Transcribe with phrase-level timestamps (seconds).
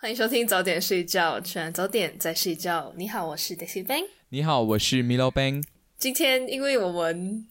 [0.00, 2.94] 欢迎收听早点睡觉，吃完早点再睡觉。
[2.96, 4.04] 你好，我是 Daisy Bang。
[4.30, 5.62] 你好，我是 Milo Bang。
[5.98, 7.46] 今天因为我们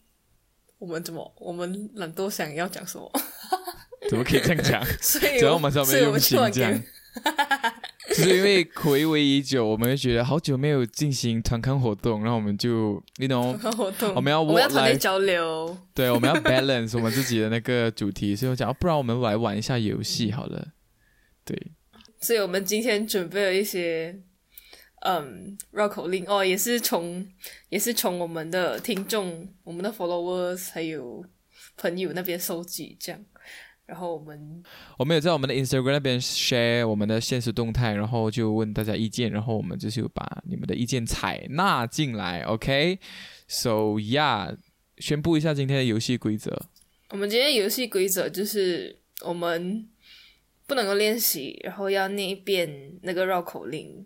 [0.79, 3.11] 我们怎么我们懒惰想要讲什么，
[4.09, 4.83] 怎么可以这样讲？
[4.99, 6.81] 所以我们所以我们突然心这样给，
[8.15, 15.77] 就是因为回味已久，我们就觉得好久没有进行团康活动，然后我们就那种活动，我们要我们要团队交流。
[15.93, 20.69] 对，我们要 balance 我们自己的那个主题，所以我讲，哦不然我们来玩一下游戏好了。
[21.43, 21.71] 对，
[22.21, 24.17] 所以我们今天准备了一些
[25.01, 27.27] 嗯绕口令哦，也是从
[27.69, 31.25] 也是从我们的听众、我们的 followers 还有
[31.75, 33.21] 朋友那边收集这样。
[33.87, 34.63] 然后我们
[34.97, 42.41] 我们有在我们的 Instagram 那边 share 我们的现实动态，然后就问大家意见，然后我们就是有把你们的意见采纳进来。
[42.41, 44.57] OK，so、yeah，
[44.97, 46.65] 宣布一下今天的游戏规则。
[47.11, 49.87] 我们今天游戏规则就是我们
[50.65, 54.05] 不能够练习，然后要念一遍那个绕口令，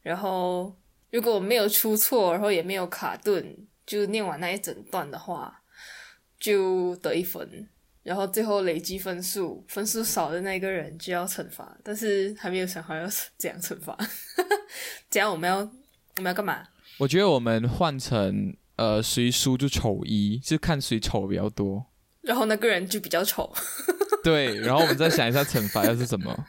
[0.00, 0.74] 然后
[1.10, 5.62] 如果没有出错，然后也没有卡顿，就念完那一整段的话，
[6.40, 7.68] 就得一分。
[8.08, 13.06] 然后最后累积分数，分数少的那个人就要惩罚，但是还没有想好要
[13.36, 13.94] 怎样惩罚。
[15.10, 16.66] 这样我们要我们要干嘛？
[16.96, 21.84] 我觉得我们换成呃，谁输就丑一，就看谁丑比较多。
[22.22, 23.52] 然后那个人就比较丑。
[24.24, 26.46] 对，然后我们再想一下惩罚要是什么，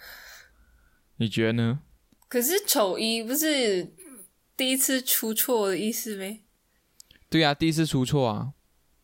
[1.17, 1.81] 你觉得呢？
[2.29, 3.93] 可是丑一不是
[4.55, 6.39] 第一次出错的意思呗？
[7.29, 8.53] 对啊，第一次出错啊，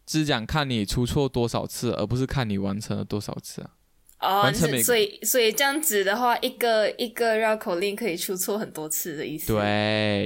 [0.06, 3.72] 只是讲看你出错多少次，而不是看你完成了多少次啊。
[4.20, 9.48] 哦，完成所以所以这样子的话，一个一个绕口令可以出错很多次的意思。
[9.54, 9.62] 对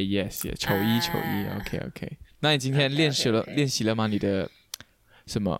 [0.05, 2.17] ，yes yes，求一求一啊，OK OK。
[2.41, 4.07] 那你今天练习了练习了吗？
[4.07, 4.49] 你的
[5.25, 5.59] 什么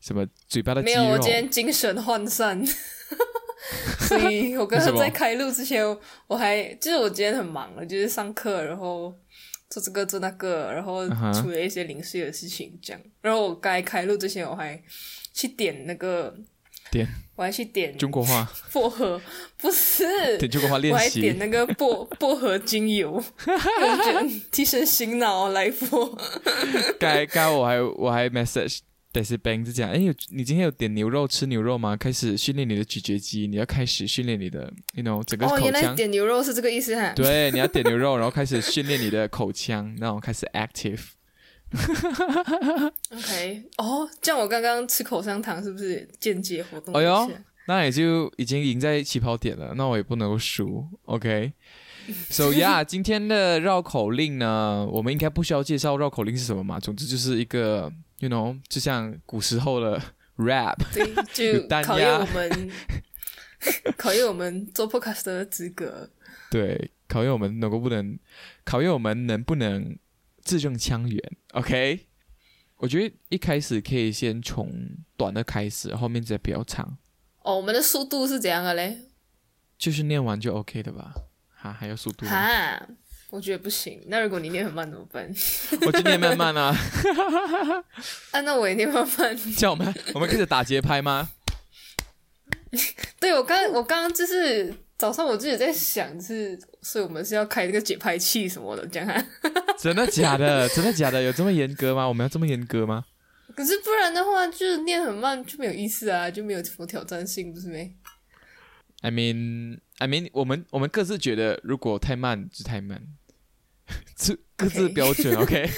[0.00, 1.18] 什么嘴巴的肌没有，我？
[1.18, 2.62] 今天精神涣散，
[4.00, 5.82] 所以我刚刚在开录之前，
[6.26, 9.14] 我还就是我今天很忙了，就是上课，然后
[9.70, 13.02] 做这个做那个，然后嗯哼处理一些零碎的事情，这样。
[13.20, 14.80] 然后我该开录之前，我还
[15.32, 16.34] 去点那个
[16.90, 19.20] 点，我还去点中国话，薄荷，
[19.56, 21.38] 不是点中国话练我还点。
[21.38, 26.16] 那个薄 薄荷精油，用点提神醒脑来播。
[27.00, 28.80] 该该我还我还 message。
[29.14, 31.96] 但是 Bang 就讲，哎，有你今天有点牛肉吃牛肉吗？
[31.96, 35.94] 开始训练你的咀嚼肌，你要开始训练你的，you know 整个哦，口原来腔。
[35.94, 37.12] 点牛肉是这个意思哈。
[37.14, 41.00] 对，你要点牛肉， 然后开始训练你的口腔，然后开始 active。
[43.10, 47.30] OK，哦，这样我刚刚吃口香糖是不是间接活动哎呦？
[47.66, 51.52] 那也就已经赢在起跑点了，那我也不能够输，OK。
[52.28, 56.78] So yeah，今天的绕口令呢，我们应该不需要介绍绕口令是什么嘛。
[56.78, 57.90] 总之就是一个
[58.24, 60.00] ，you know，就像古时候的
[60.36, 62.70] rap，对，就考验我们，
[63.96, 66.10] 考验我们做 podcast 的资格。
[66.50, 68.18] 对，考验我们能够不能，
[68.64, 69.98] 考验我们能不能
[70.42, 72.06] 字正腔圆，OK。
[72.78, 74.70] 我觉得一开始可以先从
[75.16, 76.98] 短的开始，后面再比较长，
[77.42, 78.98] 哦，我们的速度是怎样的嘞？
[79.78, 81.14] 就是念完就 OK 的吧？
[81.54, 82.26] 哈，还有速度？
[82.26, 82.86] 哈，
[83.34, 84.00] 我觉得不行。
[84.06, 85.28] 那如果你念很慢怎么办？
[85.84, 86.72] 我就念慢慢啊。
[88.30, 89.36] 啊，那我也念慢慢。
[89.56, 91.30] 叫我们我们开始打节拍吗？
[93.18, 99.26] 对我刚我刚刚就是早上我自己在想，是所以我们是要开这个节拍器什么的，这样啊。
[99.78, 100.68] 真的假的？
[100.68, 101.20] 真的假的？
[101.20, 102.06] 有这么严格吗？
[102.06, 103.04] 我们要这么严格吗？
[103.56, 107.94] 可是不然的话，就是念很慢就没有意思啊，就没有什么挑战性，不是没
[109.02, 113.00] ？I mean, I mean，我们我们各自觉得，如果太慢就太慢，
[114.16, 115.68] 这各自标准，OK？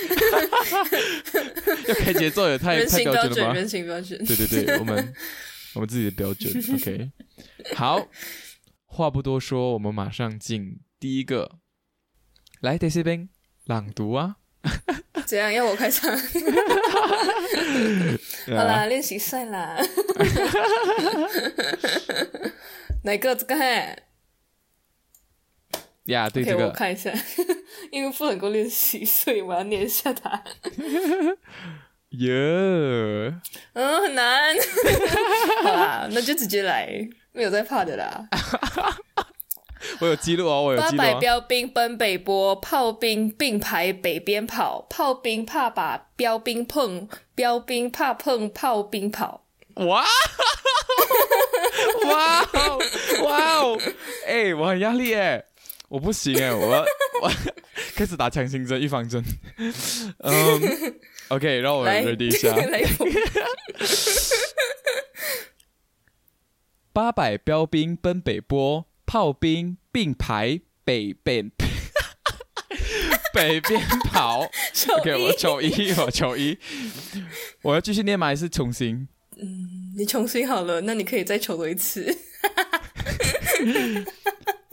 [1.89, 3.55] 要开节奏也太太标准，了吧？
[3.55, 4.23] 人形标准。
[4.25, 5.13] 对对对，我们
[5.75, 7.11] 我们自己的标准，OK？
[7.75, 8.09] 好，
[8.85, 11.59] 话不多说，我们马上进第一个，
[12.61, 13.29] 来 Daisy Ben
[13.65, 14.37] 朗读啊！
[15.27, 15.53] 怎样？
[15.53, 16.17] 要我开场？
[16.17, 16.25] 好
[18.55, 19.77] 啊啦，练习赛啦。
[23.05, 23.35] 哪个？
[23.35, 23.97] 这个嘿
[26.05, 27.11] 呀，对这个我看一下，
[27.91, 30.43] 因为不能够练习，所以我要念一下它。
[32.11, 32.31] 耶，
[33.75, 34.55] 嗯，很难。
[35.63, 36.89] 好啦，那就直接来，
[37.33, 38.29] 没有在怕的啦。
[40.01, 41.21] 我有记录哦，我有八百记录哦。
[41.21, 49.45] 标兵奔北坡，炮兵并排北边跑，炮兵怕把标兵碰，标兵怕碰炮兵跑。
[49.75, 50.05] 哇，
[52.07, 52.79] 哇哦，
[53.25, 53.79] 哇哦，
[54.27, 55.45] 哎，我很压力哎，
[55.89, 56.85] 我不行哎，我
[57.23, 57.31] 我
[57.95, 59.23] 开始打强心针、预防针。
[60.19, 60.61] 嗯
[61.29, 62.55] ，OK，让我 ready 一下。
[66.93, 71.51] 八百标兵奔北坡，炮兵并排北边，
[73.33, 73.81] 北边
[74.11, 74.49] 跑。
[74.99, 76.59] OK，我求一，我求一。
[77.63, 78.27] 我要继续念吗？
[78.29, 79.07] 还是重新？
[79.37, 82.19] 嗯，你重新好了，那你可以再丑多一次。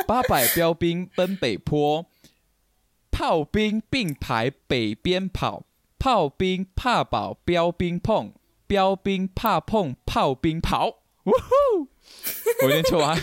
[0.07, 2.05] 八百标兵奔北坡，
[3.11, 5.65] 炮兵并排北边跑，
[5.99, 8.33] 炮兵怕跑，标兵碰，
[8.67, 11.03] 标兵怕碰，炮兵跑。
[11.25, 11.87] 呜呼！
[12.63, 13.17] 我念错啊！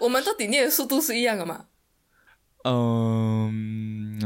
[0.00, 1.66] 我们到底念的速度是一样的吗？
[2.64, 4.18] 嗯，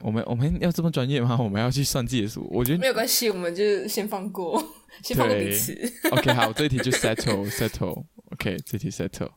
[0.00, 1.36] 我们我们要这么专业吗？
[1.40, 2.48] 我们要去算自己的数？
[2.52, 4.62] 我觉得没有关系，我们就先放过，
[5.02, 5.72] 先放过彼此。
[6.12, 8.04] OK，好，这题就 settle settle。
[8.30, 9.30] OK，这题 settle。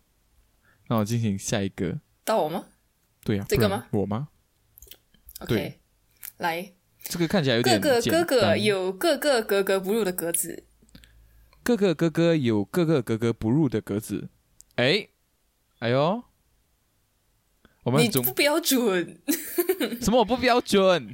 [0.89, 2.65] 那我进行下一个，到我吗？
[3.23, 3.85] 对呀，这个吗？
[3.91, 4.29] 我吗
[5.39, 5.79] ？OK，
[6.37, 10.63] 来，这个看起来有点各个哥哥有各个格格不入的格子，
[11.61, 14.29] 各个哥哥有各个格格不入的格子。
[14.77, 15.09] 哎，
[15.77, 16.23] 哎呦，
[17.83, 19.21] 我们你不标准，
[20.01, 21.13] 什么我不标准？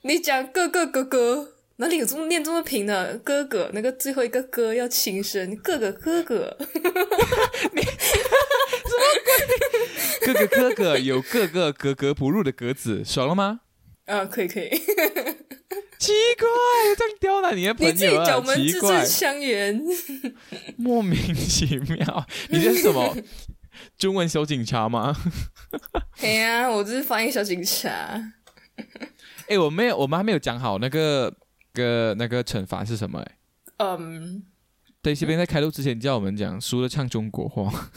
[0.00, 1.48] 你讲各个哥哥。
[1.76, 3.70] 哪里有这么念这么平的哥哥？
[3.72, 6.56] 那个最后一个哥要轻声，哥哥哥哥，
[7.74, 7.82] 你
[8.92, 10.34] 什么鬼？
[10.34, 13.60] 哥哥哥哥有各个格格不入的格子，爽了吗？
[14.06, 14.68] 啊，可以可以。
[15.98, 16.48] 奇怪，
[16.96, 19.82] 这样刁难你的朋友，你自己角门字正腔圆，
[20.76, 22.26] 莫名其妙。
[22.50, 23.16] 你这是什么
[23.96, 25.16] 中文小警察吗？
[26.20, 28.32] 对呀，我这是翻译小警察。
[29.48, 31.34] 哎，我没有，我们还没有讲好那个。
[31.74, 33.18] 个那个惩罚是什么？
[33.18, 33.36] 哎，
[33.78, 34.42] 嗯，
[35.00, 37.88] 对，这边在开录之前叫我们讲输了唱中国话，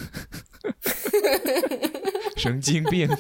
[2.38, 3.10] 神经病。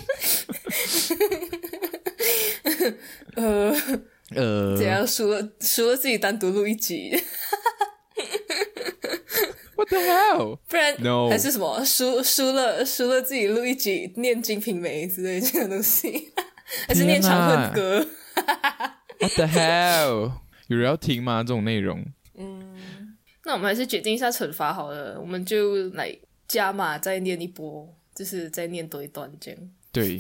[3.36, 3.74] 呃
[4.36, 7.12] 呃，怎样输了输了自己单独录一集？
[9.76, 10.58] What the hell？
[10.68, 10.96] 不然
[11.30, 16.32] 还是什么输输了输了自己录一集念《金瓶梅》之类这个东西，
[16.88, 18.00] 还是念《长恨歌》
[19.20, 20.32] ？What the hell？
[20.68, 21.44] 有人要听吗？
[21.44, 22.04] 这种内容？
[22.38, 29.60] 嗯，那我们还是决定一下惩罚好了，我们就来加码再念一波，就是再念多一段这样。
[29.92, 30.20] 对，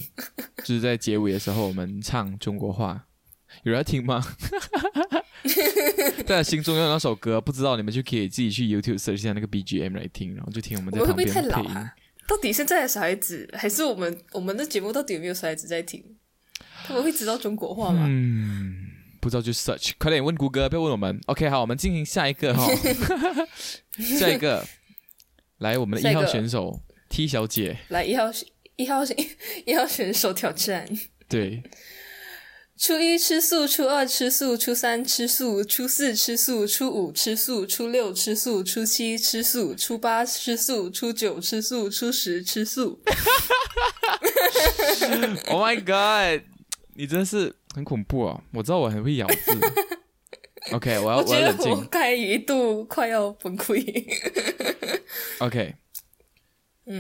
[0.57, 3.06] 就是在结尾的时候我们唱中国话，
[3.63, 4.24] 有人要听吗？
[6.25, 11.74] 在心中有那首歌，不知道你们就可以自己去 YouTube search 一下那个 BGM 来听，然后就听我们在旁边配音。
[12.28, 16.04] 到底现在的小孩子，还是我们我们的节目到底有没有小孩子在听？
[16.86, 18.06] 他们会知道中国话吗？
[18.07, 18.83] 嗯。
[19.21, 21.19] 不知道就 search，快点问谷歌，不要问我们。
[21.25, 22.68] OK，好，我们进行下一个哈，
[24.19, 24.63] 下一个，
[25.60, 28.25] 来我们的一号选手 T 小姐，来一号
[28.75, 29.02] 一号
[29.66, 30.88] 一号选手挑战。
[31.28, 31.63] 对，
[32.78, 43.02] 初一吃素，初二吃素，初三吃素，初四吃素，初五吃素，初六吃素，初七吃素，初八吃素，初九吃素，初十吃素。
[45.48, 46.46] Oh my god！
[46.96, 47.56] 你真的是。
[47.75, 48.42] 很恐怖啊！
[48.54, 49.52] 我知道我很会咬字。
[50.72, 51.69] OK，我要我要冷静。
[51.69, 53.84] 我该一度快要崩溃。
[55.39, 55.75] OK，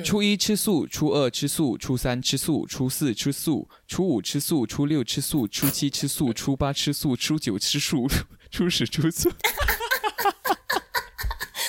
[0.03, 8.07] 初一吃素，初二吃素，初三吃素，初四吃素，初五吃素，初六吃素，初七吃素，初八吃素，初九吃素，
[8.51, 9.29] 初十吃素。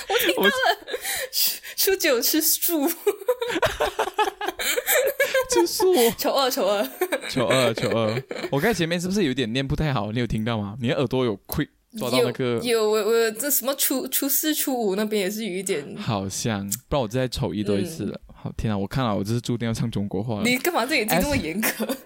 [0.08, 0.50] 我听到了，
[1.76, 2.90] 初九吃素。
[5.48, 6.84] 吃素，丑二，丑二，
[7.30, 8.22] 丑二，丑二。
[8.50, 10.10] 我刚才前面是不是有点念不太好？
[10.10, 10.76] 你有听到吗？
[10.80, 12.58] 你的耳朵有亏抓到那个？
[12.62, 15.84] 有，我我这什么初初四、初五那边也是有一点。
[15.96, 18.20] 好像，不然我再丑一多一次了。
[18.32, 18.76] 好，天啊！
[18.76, 20.42] 我看了，我这是注定要唱中国话了。
[20.44, 21.96] 你干嘛对眼睛这么严格？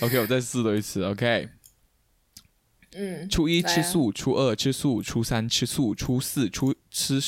[0.06, 1.04] OK，我再试多一次。
[1.04, 1.48] OK。
[2.94, 3.28] 嗯。
[3.28, 7.20] 初一吃素，初二吃素，初三吃素，初四初吃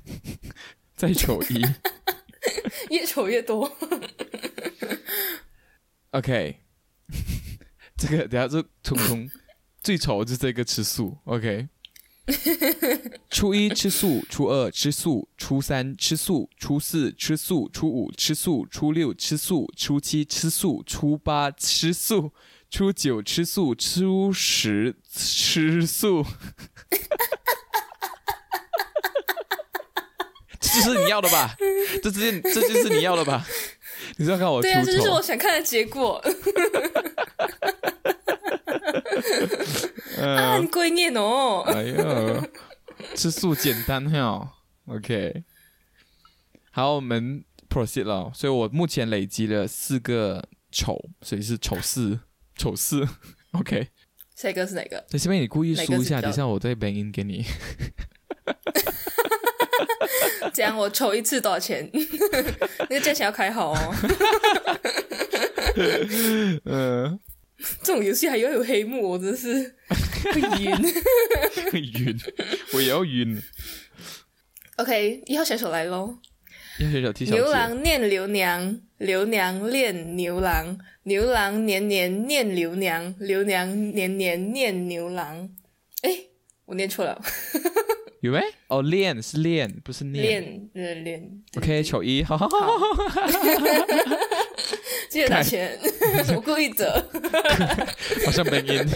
[0.96, 1.62] 再丑一。
[2.90, 3.70] 越丑越多。
[6.12, 6.56] OK，
[7.96, 9.30] 这个等下就从从
[9.82, 11.16] 最丑就是这个吃素。
[11.24, 11.68] OK，
[13.30, 22.32] 初一吃素，初二吃素，初三吃素，初四吃素，初五吃素，初六吃素，初七吃素，初八吃素，
[22.70, 26.24] 初九吃素，初十吃素。
[30.60, 31.56] 这是你要的吧？
[32.02, 33.44] 这这这就是你要的吧？
[34.18, 36.22] 你是要看我对啊，这就是我想看的结果。
[40.20, 41.62] 啊，你归念哦！
[41.66, 42.48] 哎呀，
[43.14, 44.54] 吃素简单哈。
[44.86, 45.44] OK，
[46.70, 52.20] 好，我们 proceed 了，所以我目前累积了四个丑，所以是丑四，
[52.56, 53.06] 丑四。
[53.52, 53.88] OK，
[54.34, 55.04] 下一个是哪个？
[55.10, 57.44] 那下面你故意输一下，等一下我再 bang in 给你。
[60.52, 61.88] 这样我抽一次多少钱？
[62.80, 63.94] 那个价钱要开好哦。
[66.64, 67.20] 嗯，
[67.82, 69.74] 这种游戏还要有黑幕，我真是
[70.32, 70.72] 会晕。
[71.72, 72.18] 晕，
[72.72, 73.40] 我也要晕。
[74.76, 76.18] OK，一号选手来喽。
[76.78, 85.50] 要学小踢小牛，郎念刘娘，刘娘念牛郎，牛郎年年念刘娘，刘娘年年念牛郎。
[86.00, 86.10] 哎，
[86.64, 87.22] 我念错了，
[88.20, 88.42] 有没？
[88.68, 90.42] 哦，练是练，不是念。
[90.42, 91.42] 练呃练。
[91.56, 93.26] OK，丑一，好好好，好，
[95.08, 95.78] 记得打钱，
[96.36, 97.02] 我故意的。
[98.26, 98.86] 好像 bang in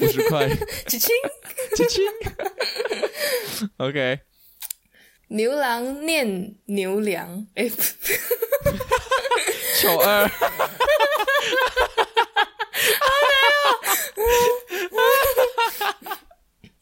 [0.00, 0.48] 五十块，
[0.88, 1.14] 七亲，
[1.76, 2.04] 七亲。
[3.76, 4.18] OK，
[5.28, 7.70] 牛郎念牛娘，哎，
[9.80, 10.28] 丑二，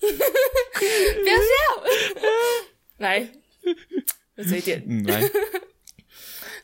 [0.05, 1.45] 不要笑，
[2.99, 3.33] 来，
[4.37, 5.21] 有这一点嗯，来，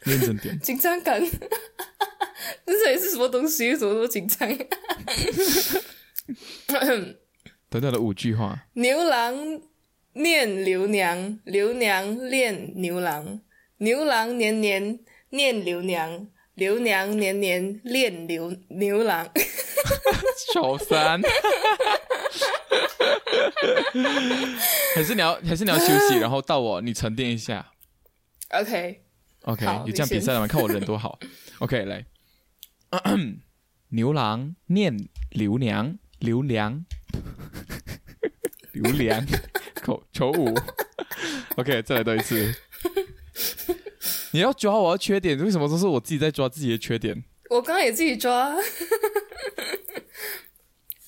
[0.02, 0.58] 认真点。
[0.60, 1.22] 紧张感。
[2.66, 3.68] 这是什么东西？
[3.68, 4.48] 为什么那么紧张？
[7.68, 9.60] 短短的五句话，牛郎
[10.14, 13.40] 念刘娘，刘娘恋牛郎，
[13.78, 14.98] 牛郎年年
[15.30, 19.30] 念刘娘，刘娘年年恋牛牛郎。
[20.52, 21.20] 小三。
[24.94, 27.72] 还是你要，还是你要休息，然后到我，你沉淀一下。
[28.50, 30.46] OK，OK，好有这样比赛了吗？
[30.46, 31.18] 看我人多好。
[31.58, 32.04] OK，来，
[33.90, 36.84] 牛郎念刘娘，刘娘，
[38.72, 39.24] 刘娘，
[39.82, 40.54] 口丑五。
[41.56, 42.54] OK，再来多一次。
[44.32, 48.56] 你要抓我的缺点，为什么都是我自己在抓自己的缺点我刚刚也自己抓。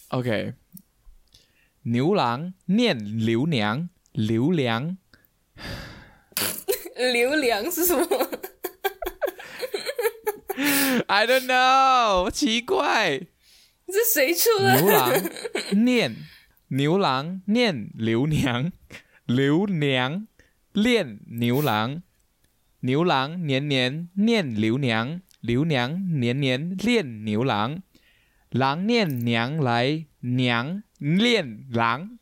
[0.08, 0.54] ？OK，
[1.82, 2.96] 牛郎念
[3.26, 4.96] 刘娘，刘娘
[7.12, 8.06] 刘娘是什么？
[11.08, 13.20] I don't know，奇怪。
[13.86, 14.80] 这谁出的？
[14.80, 15.12] 牛郎
[15.84, 16.16] 念
[16.68, 18.70] 牛郎念刘娘，
[19.26, 20.26] 刘娘
[20.74, 22.02] 念牛郎，
[22.80, 27.82] 牛郎年年念刘娘，刘娘年年恋牛郎，
[28.50, 32.18] 郎念娘来，娘恋郎。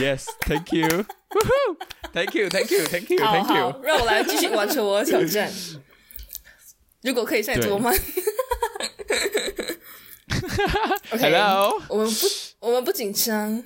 [0.00, 5.52] Yes，thank you，thank you，thank you，thank you，Thank you。，让我来继续完成我的挑战。
[7.02, 7.92] 如果可以，像你这么慢。
[11.10, 12.26] Hello，我们不，
[12.60, 13.64] 我们不紧张。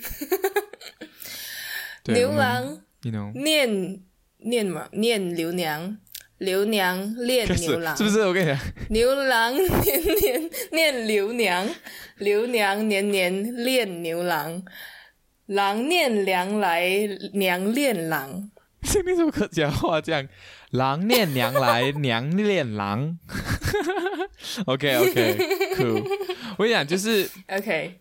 [2.06, 2.80] 牛郎
[3.34, 4.02] 念
[4.38, 5.98] 念嘛，念刘娘，
[6.40, 8.20] 刘娘恋牛郎，是不是？
[8.20, 8.58] 我跟你讲。
[8.88, 11.68] 牛郎年年念刘娘，
[12.16, 14.62] 刘娘年年恋牛郎，
[15.46, 16.88] 郎念娘来，
[17.34, 18.50] 娘恋郎。
[18.80, 20.26] 你怎么可讲话这样，
[20.70, 23.18] 郎念娘来，娘恋郎。
[24.64, 26.02] OK OK，cool。
[26.56, 27.99] 我跟你讲，就是 OK，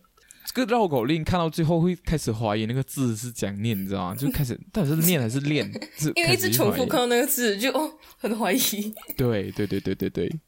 [0.52, 4.14] 这个绕口令看到最后会开始怀疑那个字是怎样念，你知道吗？
[4.18, 5.70] 就开始到底是念还是练？
[5.96, 8.58] 是因为一直重复看到那个字，就哦很怀疑。
[9.16, 10.40] 对对对对对对。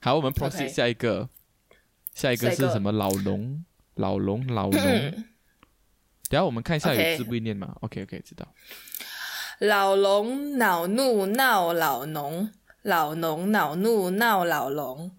[0.00, 1.28] 好，我们 proceed 下一个，
[2.14, 2.92] 下一个是什么？
[2.92, 3.64] 老龙，
[3.96, 4.80] 老龙，老龙。
[6.28, 8.46] 等一下我们看一下有字不会念吗？OK OK，知道。
[9.58, 12.48] 老龙恼怒闹老农，
[12.82, 15.10] 老农恼怒闹老龙，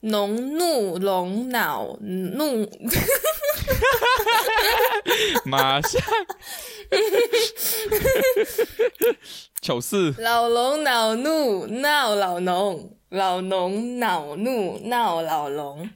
[0.00, 2.68] 农怒龙恼怒，
[5.44, 6.00] 马上，
[9.60, 10.14] 糗事。
[10.18, 15.90] 老龙恼怒闹老农，老农恼怒闹老龙，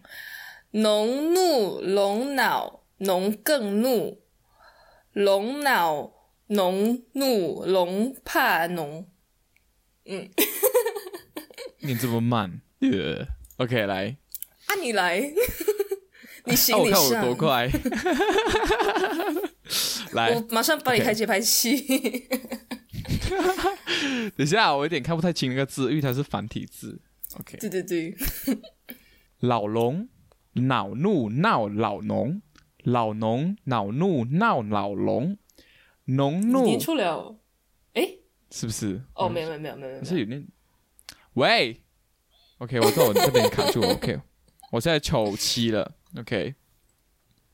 [0.73, 4.23] 农怒龙恼，农更怒，
[5.13, 6.13] 龙恼
[6.49, 9.09] 农怒龙怕农。
[10.07, 10.31] 嗯，
[11.81, 12.63] 你这么慢。
[12.81, 14.17] 呃 OK，来，
[14.67, 15.21] 啊，你来，
[16.49, 17.69] 你行啊，我，看我多快。
[20.13, 21.77] 来，我马上帮你开节拍器。
[24.37, 27.01] 等一下，我有点看不太清那个字，因为它是繁体字。
[27.39, 28.17] OK，对对对，
[29.41, 30.09] 老龙
[30.55, 32.41] 恼怒闹老农，
[32.85, 35.37] 老农恼怒闹老龙，
[36.07, 37.37] 农你怒念错了。
[37.93, 38.15] 哎，
[38.51, 39.03] 是不是？
[39.15, 40.47] 哦，没有没有没有没有是有点。
[41.35, 41.83] 喂
[42.59, 44.19] ，OK，我知道我这边卡住，OK，
[44.73, 46.55] 我现在丑七了，OK。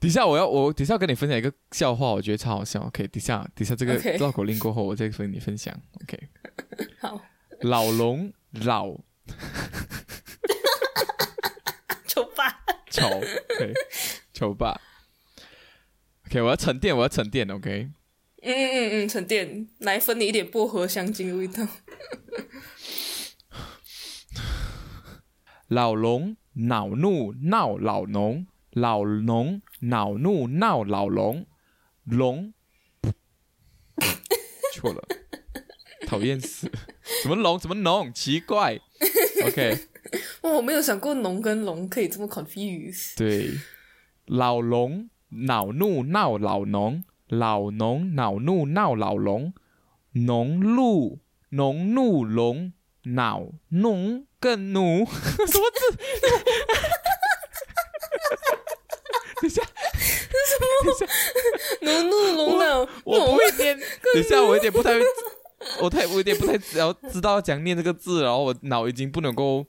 [0.01, 2.83] 底下我要我底下要跟你分享一个笑话，我觉得超好笑。
[2.83, 5.75] OK，底下底下这个绕口令过后，我再跟你分享。
[6.03, 6.29] OK，
[7.01, 7.21] 好，
[7.63, 8.89] 老龙老
[12.07, 12.61] 丑吧。
[12.91, 13.73] 丑，OK，
[14.35, 14.79] 丑吧。
[16.27, 17.89] OK，我要沉淀，我要沉淀，OK。
[18.43, 21.67] 嗯嗯嗯嗯，沉淀，来分你一点薄荷香精的味道。
[25.69, 31.47] 老龙恼怒闹老农，老农恼怒闹老龙，
[32.05, 32.55] 龙
[34.75, 35.03] 错了，
[36.07, 36.71] 讨厌死！
[37.23, 37.59] 什么龙？
[37.59, 38.13] 什么农？
[38.13, 38.81] 奇怪。
[39.47, 39.79] OK，
[40.43, 43.17] 哇，我没有想过龙跟龙可以这么 confuse。
[43.17, 43.51] 对，
[44.27, 49.53] 老龙恼怒闹老农，老农恼怒闹老龙，
[50.13, 51.21] 农怒
[51.51, 52.73] 农怒龙
[53.05, 55.81] 恼农更怒， 什么字？
[59.41, 59.63] 等一下，
[61.83, 63.79] 龙怒龙脑，我不会念。
[63.79, 64.93] 等一下，我有点不太，
[65.81, 69.67] 我太我有点不太知道知道讲念这个字，然后我脑已经不能够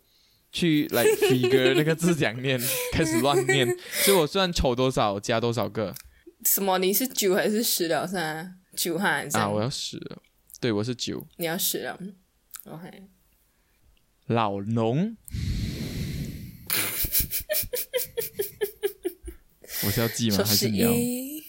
[0.52, 2.58] 去来 figure 那个字讲念，
[2.94, 3.68] 开始乱念。
[4.04, 5.94] 所以我算丑多少加多少个
[6.46, 6.78] 什么？
[6.78, 8.08] 你是九还是十了？
[8.08, 8.50] 噻？
[8.78, 9.22] 九哈？
[9.26, 9.50] 这啊？
[9.50, 10.18] 我要十了，
[10.62, 11.28] 对我是九。
[11.38, 12.00] 你要十了。
[12.66, 13.04] OK，
[14.28, 15.18] 老农，
[19.84, 20.38] 我是要记吗？
[20.38, 20.90] 还是你要？
[20.92, 21.44] 一。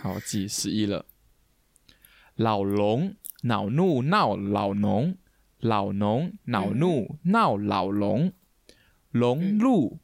[0.00, 1.04] 好，记十一了。
[2.34, 5.18] 老龙恼怒闹老农，
[5.58, 8.32] 老农恼怒闹老龙，
[9.10, 10.00] 龙怒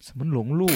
[0.00, 0.66] 什么龙怒？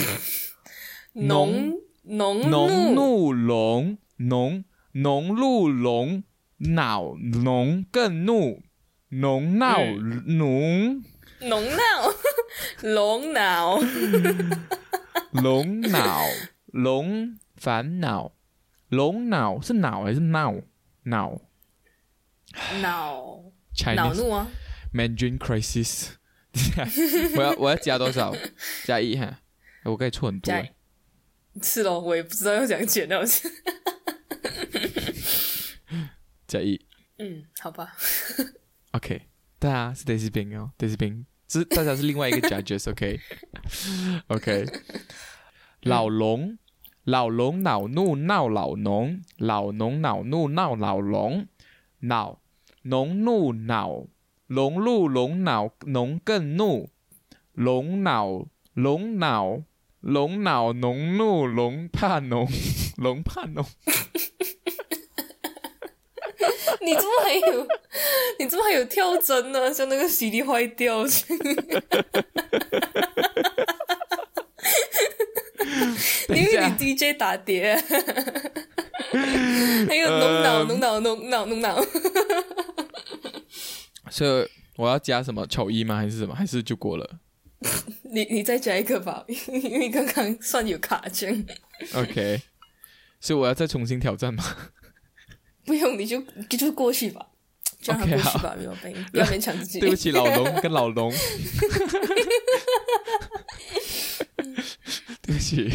[1.14, 6.22] 农农农怒怒龙农农怒龙
[6.58, 8.62] 恼农更怒
[9.10, 9.82] 农闹
[10.26, 11.04] 农。
[11.40, 12.14] 农闹
[12.82, 13.78] 龙脑。
[15.32, 16.24] 龙脑
[16.66, 18.32] 龙烦恼。
[18.88, 20.54] 龙脑是脑还是闹
[21.04, 21.40] 脑。
[22.82, 23.44] 脑。
[23.94, 24.48] 恼怒啊
[24.92, 26.08] ！Mandarin crisis
[27.36, 28.34] 我要我要加多少？
[28.84, 29.40] 加一哈，
[29.84, 30.52] 我可以错很多。
[31.62, 33.24] 是咯，我也不知道要讲减了。
[36.46, 36.84] 加一。
[37.18, 37.96] 嗯，好吧。
[38.92, 39.22] ，OK，
[39.58, 44.66] 对啊是 Daisy Bing 哦，Daisy Bing，这大家是另外一个 judges，OK，OK，、
[45.82, 46.58] 老龙，
[47.04, 51.46] 老龙恼怒闹老农，老农恼怒闹老龙，
[52.00, 52.40] 恼
[52.82, 54.06] 农怒恼
[54.46, 56.88] 龙怒龙恼农更怒，
[57.52, 59.62] 龙恼龙恼
[60.00, 62.48] 龙恼农怒龙怕农
[62.96, 63.64] 龙怕农。
[66.82, 67.66] 你怎么还有？
[68.38, 69.72] 你怎么还有跳针呢？
[69.72, 71.04] 像那个 CD 坏掉。
[76.28, 77.74] 因为你 DJ 打碟，
[79.88, 81.84] 还有弄脑弄脑弄脑弄脑，
[84.10, 85.96] 所以我要加什么丑一吗？
[85.96, 86.34] 还是什么？
[86.34, 87.18] 还是就过了
[88.12, 91.46] 你你再加一个吧， 因为刚刚算有卡针
[91.94, 92.42] ，？OK，
[93.20, 94.44] 所以我要再重新挑战吗？
[95.66, 97.26] 不用你就 就过去吧，
[97.80, 99.80] 就让它 OK，过去吧，没有被不要勉强自己。
[99.80, 101.12] 对不起，老龙跟老龙，
[105.22, 105.70] 对不起，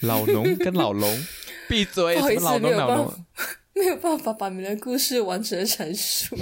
[0.00, 1.26] 老龙跟老龙，
[1.68, 2.16] 闭嘴！
[2.16, 3.26] 不好意思什么老龙老没有办法农？
[3.74, 6.36] 没有办法把你们的故事完整的阐述。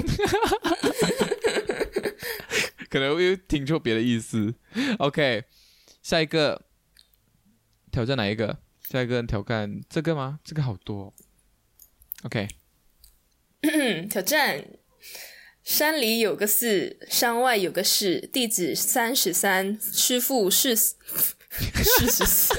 [2.91, 4.55] 可能会听错别的意思。
[4.99, 5.45] OK，
[6.03, 6.67] 下一个
[7.91, 8.59] 挑战哪一个？
[8.83, 10.41] 下一个挑战这个吗？
[10.45, 11.13] 这个好多哦、
[12.25, 12.49] OK，
[13.63, 14.65] 嗯， 挑战。
[15.65, 20.97] 山里有个寺，山外有个市，弟子三十三，师傅是四
[21.85, 22.55] 四十四。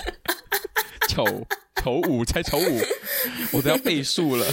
[1.10, 1.46] 丑
[1.76, 2.82] 丑五才丑五，
[3.52, 4.50] 我都要背数了。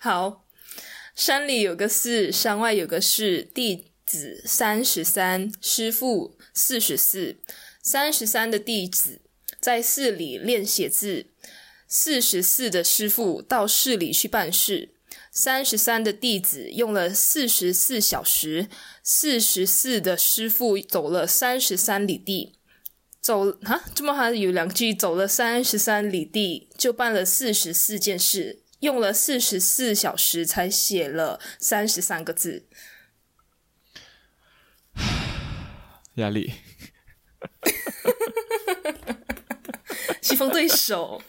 [0.00, 0.44] 好，
[1.14, 7.36] 山里有个寺，山外有个市，弟子三十三，师傅四十四。
[7.80, 9.20] 三十三的弟子
[9.60, 11.26] 在寺里练写字，
[11.88, 14.94] 四十四的师傅到市里去办事。
[15.32, 18.68] 三十三的弟子用了四十四小时，
[19.02, 22.58] 四十四的师傅走了三十三里地。
[23.20, 32.66] 走啊，这么还有两句，走了三十三里地就办了四十四件事，用了四十四小时才写了三十三个字。
[36.16, 36.54] 压力，
[40.22, 41.22] 棋逢对手，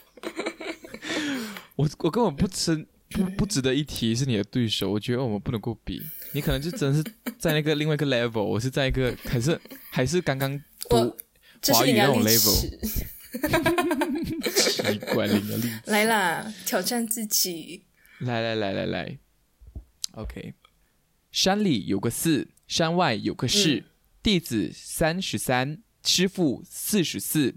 [1.76, 6.00] 我我根本不值不不值得一提是你的对手，我觉得我们不能够比。
[6.32, 7.04] 你可能就真的是
[7.38, 9.60] 在那个另外一个 level，我是在一个还是
[9.90, 10.56] 还是刚刚
[10.88, 11.16] 读
[11.72, 12.70] 华语那种 level。
[14.50, 15.80] 奇怪你的例子。
[15.86, 17.84] 来啦，挑战自己。
[18.18, 19.18] 来来来来来
[20.12, 20.54] ，OK。
[21.30, 23.84] 山里有个寺，山外有个市，嗯
[24.22, 27.54] 弟子三十三，师傅四十四。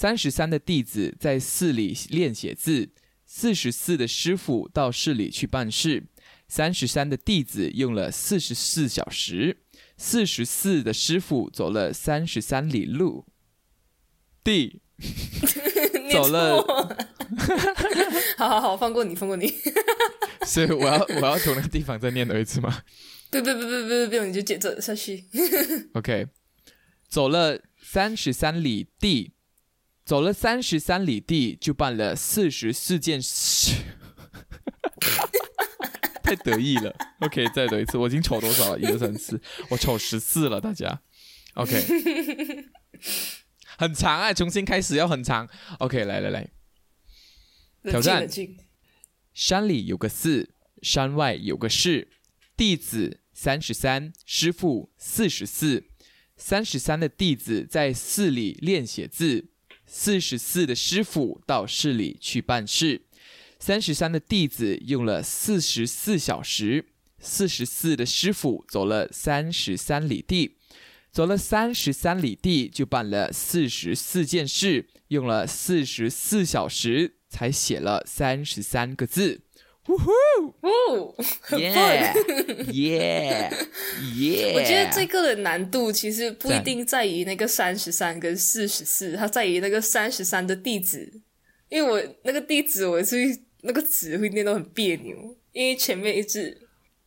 [0.00, 2.88] 三十三的弟子在寺里练写字，
[3.26, 6.04] 四十四的师傅到市里去办事。
[6.48, 9.58] 三十三的弟子用了四十四小时，
[9.98, 13.26] 四十四的师傅走了三十三里路。
[14.42, 14.80] 地
[16.10, 16.64] 走了
[18.38, 19.52] 好好好，放过你，放过你。
[20.46, 22.84] 所以我要我要从那个地方再念多一次吗
[23.30, 25.26] 不不不不不不用，你就接着下去。
[25.92, 26.26] ？OK，
[27.06, 29.32] 走了三十三里地，
[30.10, 33.76] 走了三十三里地，就办了四十四件事。
[36.20, 36.92] 太得意了。
[37.20, 38.80] OK，再读一次，我已经瞅多少了？
[38.80, 41.00] 一二三四，我瞅十四了，大家。
[41.54, 41.80] OK，
[43.78, 45.48] 很长啊，重新开始要很长。
[45.78, 46.50] OK，来来来，
[47.84, 48.28] 挑战。
[49.32, 50.50] 山里有个寺，
[50.82, 52.08] 山外有个市，
[52.56, 55.84] 弟子三十三，师傅四十四。
[56.36, 59.50] 三十三的弟子在寺里练写字，
[59.92, 63.02] 四十四的师傅到市里去办事。
[63.58, 66.86] 三十三的弟子用了四十四小时，
[67.18, 70.56] 四十四的师傅走了三十三里地，
[71.10, 79.40] 走了三十三里地就办了四十四件事，用了四十四小时才写了三十三个字。
[79.86, 82.74] 哦，很耶棒。
[82.74, 83.50] 耶
[84.16, 84.52] 耶！
[84.54, 91.10] 我觉得这个的难度其实不一定在于那个三十三跟四十四，它在于那个三十三的地址，
[91.68, 93.16] 因为我那个地址我是
[93.62, 95.16] 那个字会念到很别扭，
[95.52, 96.56] 因为前面一直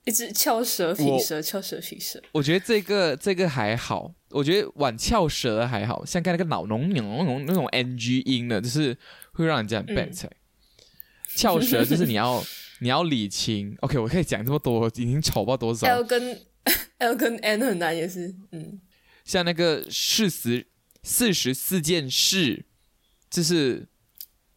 [0.03, 2.21] 一直翘舌劈舌，翘舌劈舌。
[2.33, 8.97] 我觉得这个这个还好，我觉得晚翘舌还好像刚那个脑脓脓那种那种 NG 音的，就是
[9.31, 10.11] 会让人家很 bad。
[11.35, 12.43] 翘舌就是你要
[12.83, 13.75] 你要理清。
[13.79, 15.87] OK，我可以讲这么多，已经丑不到多少。
[15.87, 16.41] L 跟
[16.97, 18.81] L 跟 N 很难，也是嗯，
[19.23, 20.67] 像那个事实
[21.01, 22.65] 四十四件事，
[23.29, 23.87] 就是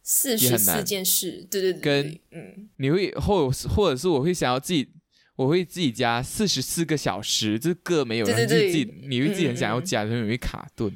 [0.03, 4.89] 四十四件事，对对对跟，嗯，你会或或者是我会想要自己，
[5.37, 10.91] 我会自己加四十四个小时，这个没有人，对对对就是自己你会自己很想要加，所以你会卡顿。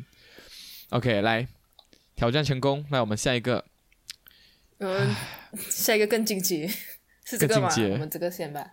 [0.89, 1.47] OK，来
[2.15, 3.63] 挑战成功，来我们下一个
[4.79, 5.15] 嗯，
[5.69, 6.69] 下一个更进阶，
[7.31, 7.69] 是这个吗？
[7.93, 8.65] 我们这个先吧。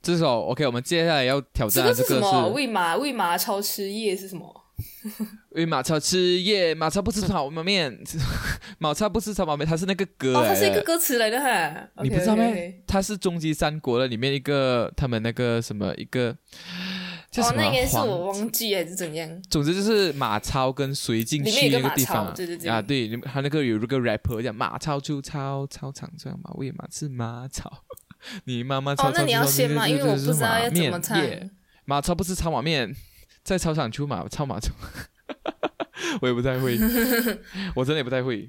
[0.00, 2.48] 这首 OK，我们接下来要挑这个战的这个是什么？
[2.48, 4.60] 是喂马喂马超吃夜是什么？
[5.54, 7.96] 因为马超吃夜，马超不吃炒面，
[8.78, 11.88] 马超不吃炒面，它是那个歌哦，它是一个歌词来的哈。
[12.02, 12.82] 你不知道咩？
[12.86, 16.36] 它是终极三国的里面一个他们那个什么一个
[17.30, 19.42] 叫哦什，么那应该是我忘记还是怎样？
[19.48, 27.84] 总之就是马超跟谁进去那个地方对对对啊，对，他那个有一个 rapper 叫马超出操操场上马喂马吃马草，
[28.44, 31.50] 你妈妈操操哦那你要操先吗因为我不知道要怎么唱耶
[31.84, 32.94] 马超不吃炒马面，
[33.42, 34.72] 在操场出马操马超，
[36.22, 36.78] 我也不太会，
[37.74, 38.48] 我真的也不太会。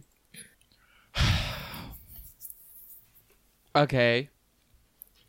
[3.74, 4.30] OK，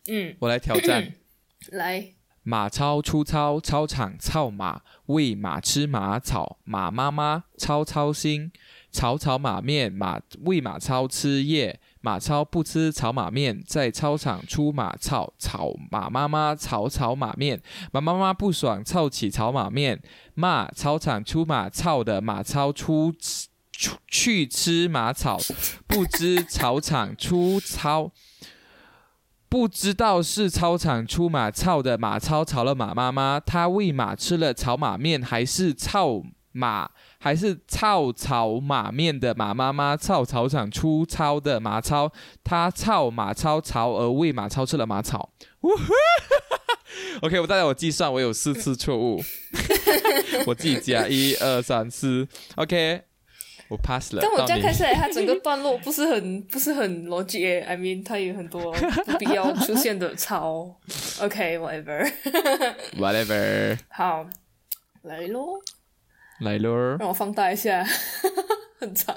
[0.06, 1.14] 嗯，我来挑战。
[1.72, 8.52] 来，马超出操，操场操马，喂马吃马草，马妈妈操操心，
[8.92, 17.58] 炒炒马面，马喂马超吃叶，马超不吃炒马面，在操场出马草，草马妈妈炒炒马面，
[17.92, 19.98] 马妈妈不爽，操起炒马面，
[20.34, 23.10] 骂操场出马操的马超出
[23.72, 25.38] 出去吃马草，
[25.86, 28.12] 不知草场出操。
[29.48, 36.90] 不知道是操场出马操的马超吵了马妈妈，他喂马吃了炒马面，还是操马，
[37.24, 42.12] 还是操草马面的马妈妈操草场出操的马超，
[42.44, 45.30] 他操马超潮而喂马超吃了马草。
[47.22, 49.22] OK，我大家我计算，我有四次错误，
[50.44, 53.00] 我自己加一二三四，OK，
[53.68, 54.20] 我 pass 了。
[54.20, 57.58] 但我这样看下来，它整个段落不是很不是很逻辑。
[57.60, 60.76] I mean，它有很多不必要出现的超。
[61.22, 62.12] OK，whatever。
[63.00, 64.26] whatever，好，
[65.04, 65.58] 来咯，
[66.40, 67.84] 来咯，让我放大一下，
[68.80, 69.14] 很长。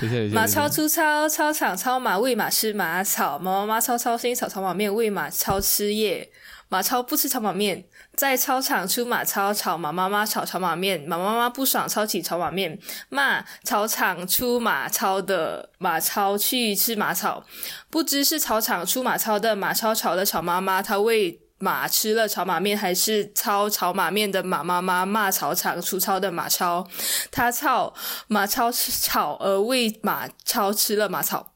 [0.00, 6.30] 等一下，等一下，马超出操，操场操马喂马吃马草，马妈妈超超心炒炒马面喂马超吃叶，
[6.68, 7.84] 马超不吃炒马面，
[8.14, 17.44] 在操场出马超炒马妈妈炒炒马面，马妈妈不爽抄起炒马面，骂操场出马超的马超去吃马草，
[17.88, 21.40] 不知是操场出马超的马超炒的炒妈妈，他喂。
[21.58, 26.88] 马吃了炒马面，还是操炒马面的马妈妈骂草场粗糙的马超，
[27.30, 27.92] 他操
[28.28, 31.54] 马超吃草，而喂马超吃了马草。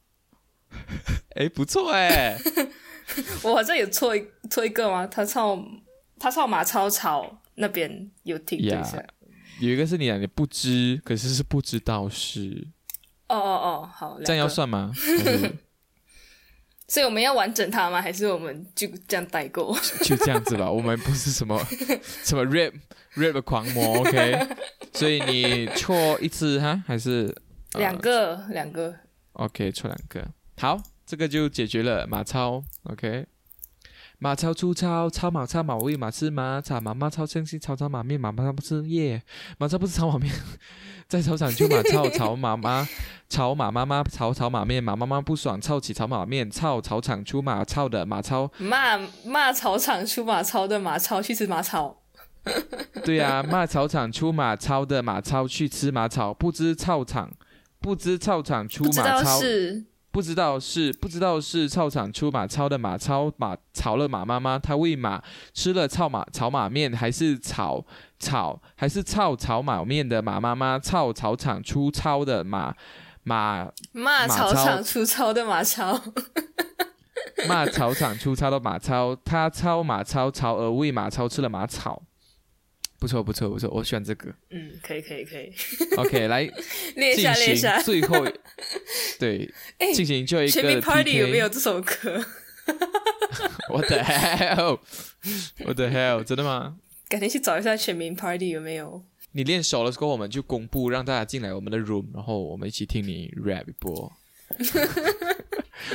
[1.37, 2.37] 哎，不错哎，
[3.43, 5.07] 我好像有错一错一个吗？
[5.07, 5.63] 他操
[6.19, 9.03] 他操马超草那边有听对一下。
[9.61, 12.67] 有一个是你啊，你不知，可是是不知道是。
[13.29, 14.91] 哦哦哦，好，这样要算吗？
[16.93, 18.03] 所以我们要完整它吗？
[18.03, 19.75] 还是我们就这样代购？
[20.03, 21.59] 就这样子吧，我们不是什么
[22.23, 22.71] 什么 rap
[23.15, 24.47] rap 狂魔，OK？
[24.93, 27.35] 所以你错一次哈，还是
[27.79, 28.95] 两个两个
[29.33, 30.29] ？OK，错两个。
[30.59, 33.25] 好，这个就解决了马超，OK？
[34.23, 39.21] 马超出操，操马超马喂马吃马草，马马超生气，操操马面，马马不吃耶，
[39.59, 40.33] 马超不吃草马面，
[41.09, 42.87] 在操场就马操操马妈，
[43.29, 52.03] 操马妈妈，操操马面，马妈妈不爽，操起草马面，操草场出马操的马超，骂骂草场出马超的马超去吃马草，
[53.05, 57.29] 对呀，骂草场出马超的马超去吃马草，不知操场，
[57.81, 59.41] 不知操场出马超。
[60.13, 65.23] 不知道是不知道是操场出马超的马超马炒了马妈妈，他喂马
[65.55, 67.83] 吃了操马炒马面，还是炒
[68.19, 72.75] 炒还是操炒马面的马妈妈，操草场出操的马
[73.23, 75.99] 马骂草场出操的马超，
[77.49, 82.03] 骂草场出操的马超，他操马超超而喂马超吃了马草。
[83.03, 84.33] 不错不错不错，我喜欢这个。
[84.51, 85.53] 嗯，可以可以可以。
[85.97, 86.49] OK，来
[86.95, 87.83] 练一下练一下。
[87.83, 88.25] 最后，
[89.19, 89.53] 对，
[89.93, 90.53] 进行就一个。
[90.53, 92.25] 全民 Party 有没有这首歌？
[93.69, 96.23] What the hell？What the hell？
[96.23, 96.77] 真的吗？
[97.09, 99.03] 改天去找一下全民 Party 有没有。
[99.33, 104.13] 你练熟了之后，我们就公布，让大家进来我们的 room，然后我们一起听你 rap 一波。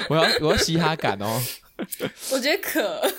[0.09, 1.41] 我要我要嘻哈感哦。
[2.33, 3.09] 我觉得可。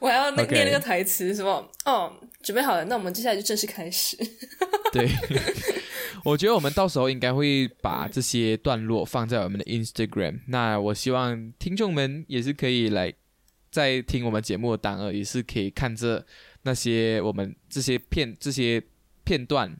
[0.00, 1.70] 我还要那念那个台词，什么？
[1.84, 4.16] 哦，准备好了，那我们接下来就正式开始。
[4.92, 5.08] 对，
[6.24, 10.40] 我觉得我们到时候应该会把这些段落放在我们的 Instagram。
[10.46, 13.12] 那我希望听众们也是可以来
[13.70, 16.24] 在听我们节目的当儿，也是可以看着
[16.62, 18.82] 那些我们这些片这些
[19.24, 19.76] 片段，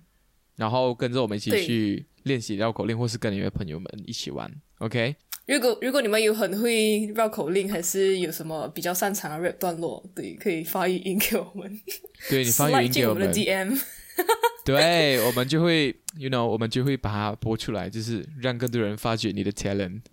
[0.57, 4.53] 然后跟着我们一起去练习绕口令，或是跟你的朋友们一起玩。
[4.79, 5.17] OK。
[5.49, 11.81] 如果如果你们有很会绕口令，还是有什么比较擅长的 rap 段落，对，可以发语音给我们。
[12.29, 13.81] 对你 发语音给我们的 DM，
[14.63, 20.03] 对，我们就会，you know，我们就会把它播出来，就是让更多人发掘你的 talent。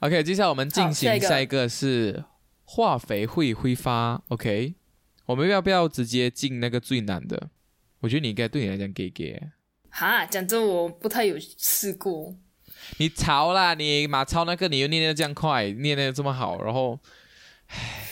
[0.00, 2.24] OK，OK，接下来我们进行下一个是
[2.64, 4.24] 化肥会挥发。
[4.28, 4.76] OK，
[5.26, 7.50] 我们要不要直接进那个最难的？
[8.00, 9.38] 我觉得你应该对你来讲给给。
[9.90, 12.34] 哈，讲真，我不太有试过。
[12.98, 16.98] 你抄啦，你马超那个，你又念的这样快，念的这么好，然后，
[17.66, 18.06] 唉，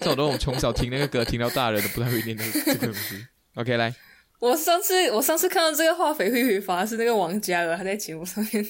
[0.00, 3.24] 这种我从小听那个歌听到大人都不太会念这个东西。
[3.54, 3.94] OK，来，
[4.40, 8.66] 我上次我上次看到这个化肥会挥发是那个王嘉尔，他在节目上面，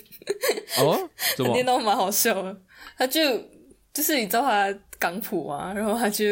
[0.78, 2.60] 哦， 怎么念到蛮好笑的，
[2.98, 3.22] 他就
[3.92, 6.24] 就是你知道他港普嘛，然后他就。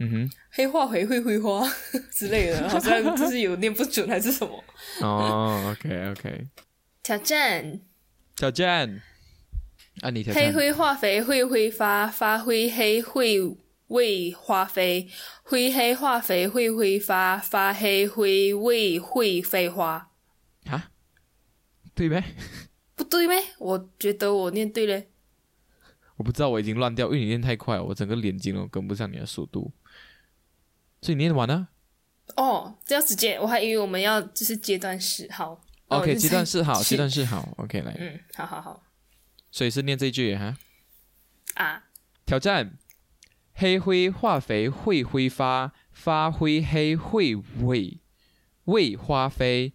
[0.00, 1.68] 嗯哼，黑化肥会挥发
[2.10, 4.64] 之类的， 好像就是有念不准还是什么。
[5.00, 6.46] 哦，OK OK。
[7.02, 7.80] 挑战，
[8.36, 9.02] 挑战，
[10.02, 10.44] 啊你挑战。
[10.44, 13.38] 黑灰化肥会挥发，发灰黑会
[13.88, 15.08] 为花飞，
[15.42, 20.10] 灰黑化肥会挥发，发黑灰为会飞花。
[20.66, 20.90] 啊？
[21.94, 22.22] 对呗？
[22.94, 23.34] 不对呗？
[23.58, 25.10] 我觉得我念对嘞。
[26.16, 29.72] 我不知道，我已经乱掉，因为你念太快，我整个眼睛都跟不上你的速度。
[31.00, 31.68] 所以念完了？
[32.36, 35.60] 哦，这要直接，我还以为我们要就是阶段式，好。
[35.88, 37.48] OK，阶段式好，阶段式好。
[37.56, 37.96] OK，来。
[37.98, 38.82] 嗯，好好好。
[39.50, 40.56] 所以是念这句哈。
[41.54, 41.84] 啊。
[42.26, 42.78] 挑战：
[43.54, 48.00] 黑灰化肥会挥发，发灰黑会尾
[48.64, 49.72] 尾花飞。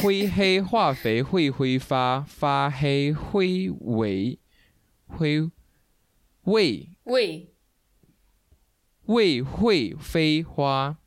[0.00, 4.38] 灰黑化肥会挥发，发黑灰尾
[5.06, 5.50] 灰
[6.44, 7.47] 尾尾。
[9.08, 10.98] 未会飞花，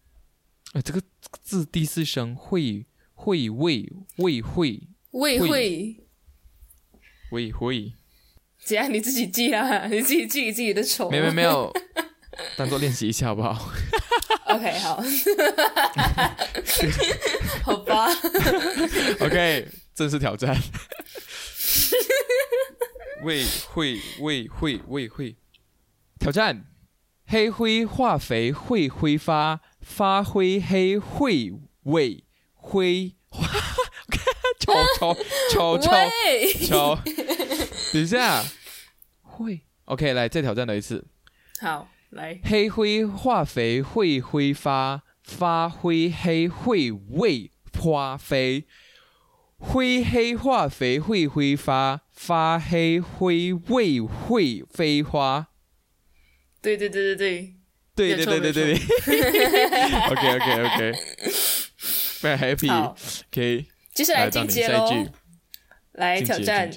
[0.74, 1.02] 哎，这个
[1.42, 3.88] 字第四声会会未
[4.18, 6.04] 未会未会
[7.32, 7.94] 未会，
[8.66, 8.92] 怎样？
[8.92, 11.10] 你自己记啊， 你自己记自己的丑。
[11.12, 11.72] 没有没有，
[12.58, 13.72] 当做练习一下好不好
[14.48, 15.00] ？OK，好，
[17.64, 18.08] 好吧。
[19.20, 20.58] OK，正式挑战。
[23.24, 25.36] 未会未会未会
[26.20, 26.66] 挑战。
[27.32, 33.48] 黑灰化肥会挥发，发灰黑会尾灰花。
[34.60, 35.16] 敲敲
[35.50, 36.10] 敲敲
[36.68, 36.96] 敲，
[37.94, 38.44] 等一下，
[39.22, 41.08] 会 OK，来再挑战了一次。
[41.62, 42.38] 好，来。
[42.44, 48.66] 黑灰化肥会挥发，发灰黑会尾花飞，
[49.58, 55.48] 灰黑化肥会挥发，发黑灰未会飞花。
[56.62, 57.54] 对对对对
[57.96, 58.74] 对，对对对对对对。
[60.10, 62.70] OK OK OK，very happy。
[62.70, 62.96] 好
[63.32, 65.08] OK，接下来进阶喽，
[65.94, 66.72] 来挑战。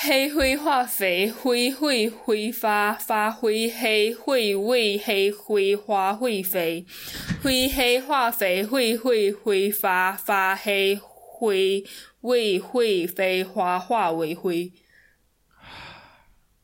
[0.00, 6.86] 黑灰化肥，灰会挥发，发灰黑会为黑灰花会飞。
[7.42, 11.84] 灰黑化肥，会会挥发，发黑灰
[12.20, 14.70] 为会飞花化为灰。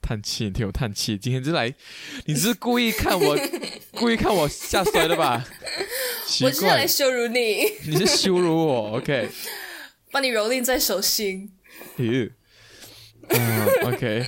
[0.04, 1.16] 叹气，你听我叹气。
[1.16, 1.74] 今天就来，
[2.26, 3.34] 你是故意看我，
[3.96, 5.42] 故意看我下摔的吧？
[6.42, 9.30] 我是来羞辱你，你是羞辱我，OK？
[10.12, 11.52] 把你蹂躏在手心。
[11.96, 12.30] 咦，
[13.28, 14.26] 嗯，OK。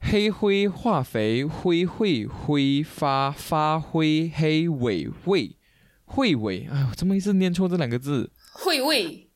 [0.00, 5.56] 黑灰化肥，灰会挥发，发灰黑尾味，
[6.06, 6.66] 会尾。
[6.72, 8.30] 哎呦，怎么一直念错这两个字？
[8.52, 9.28] 会味。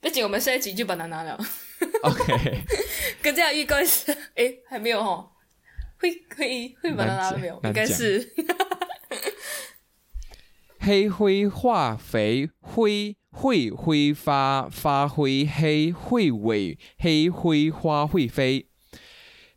[0.00, 1.38] 毕竟我们下一集就把它拿了。
[2.02, 2.60] OK，
[3.22, 5.30] 跟这样预告一下，哎，还没有哦，
[5.98, 7.60] 会会会把它拉了没有？
[7.64, 8.32] 应该是。
[10.80, 18.66] 黑灰化肥，灰会挥发，发灰黑会尾，黑灰花会飞。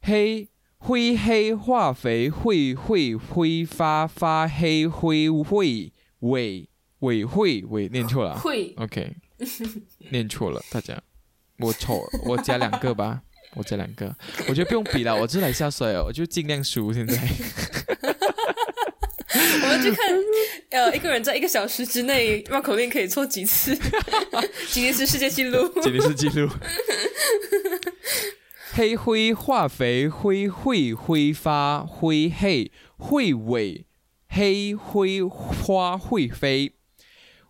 [0.04, 8.38] 黑灰黑化肥，会会挥发，发黑灰会尾尾会尾念错了。
[8.38, 9.16] 会，OK，
[10.12, 11.02] 念错了，大家。
[11.60, 13.22] 我抽，我加两个吧，
[13.56, 14.14] 我加两个，
[14.48, 17.18] 我觉得不用比了，我是来下水哦，我就尽量输现在。
[19.36, 20.06] 我们去看，
[20.70, 23.76] 呃，一个人在一个小时之内绕口令可以错几次，
[24.70, 26.50] 吉尼斯世界纪录，吉尼斯纪录。
[28.74, 33.86] 黑灰化肥，灰会挥发，灰黑会尾，
[34.28, 36.75] 黑灰花会飞。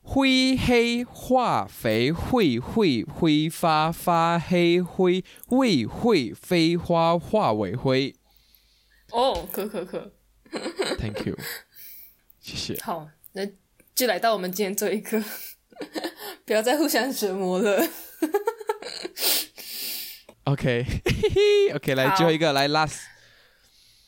[0.07, 8.15] 灰黑化肥会会挥发发黑灰未会飞花化为灰。
[9.11, 10.13] 哦，可可可
[10.99, 11.35] ，Thank you，
[12.39, 12.79] 谢谢。
[12.81, 13.47] 好，那
[13.95, 15.23] 就来到我们今天做一个，
[16.45, 17.87] 不要再互相折磨了。
[20.43, 22.99] OK，OK， 来最后一个，来 last，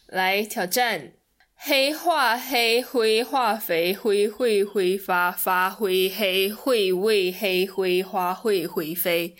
[0.07, 1.13] 来挑战。
[1.59, 9.35] 黑化黑灰化肥灰会挥发发灰黑会为黑灰花会灰飞，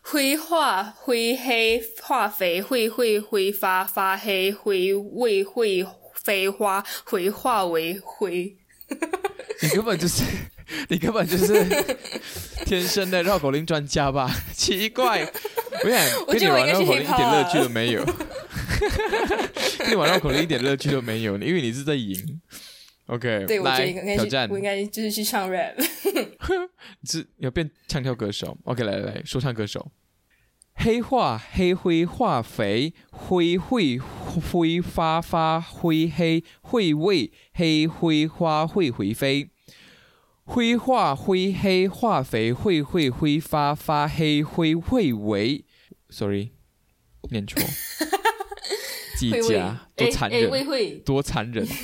[0.00, 8.56] 灰化灰黑化肥会会挥发发黑灰为会飞花灰化为灰。
[9.62, 10.24] 你根本就是，
[10.88, 11.64] 你根本就是
[12.64, 14.30] 天生的绕口令专家吧？
[14.52, 15.30] 奇怪，
[15.84, 18.04] 我想跟你玩绕口令一点乐趣都没有。
[19.78, 22.40] 跟你玩绕口令一点乐趣都没有，因为你是在赢。
[23.06, 25.72] OK，对，来挑战，我应该就是去唱 rap。
[25.78, 29.90] 你是要变唱跳歌手？OK，来来来说唱歌手。
[30.74, 39.50] 黑化黑灰化肥，灰会挥发发灰黑会为黑灰花会回飞。
[40.50, 45.62] 灰化灰黑化肥会会挥发发黑灰会为
[46.08, 46.52] ，sorry，
[47.30, 47.62] 念错。
[49.18, 51.68] 几家多残忍，多残忍。